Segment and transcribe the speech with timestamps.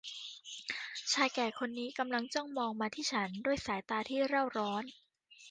[1.13, 4.83] ชายแก่คนนี้กำลังจ้องมองมาที่ฉันด้วยสายตาที่เร่าร้อน